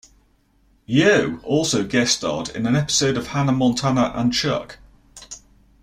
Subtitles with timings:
[0.87, 4.79] Yeo also guest starred in an episode of "Hannah Montana and Chuck".